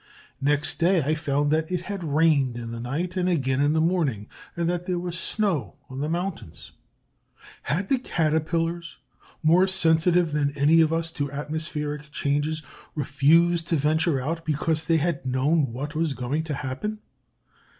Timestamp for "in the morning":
3.61-4.27